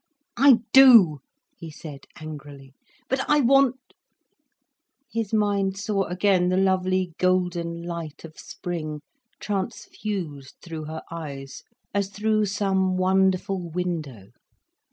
[0.37, 1.19] "I do,"
[1.55, 2.73] he said angrily.
[3.07, 3.75] "But I want—"
[5.11, 9.01] His mind saw again the lovely golden light of spring
[9.39, 11.61] transfused through her eyes,
[11.93, 14.29] as through some wonderful window.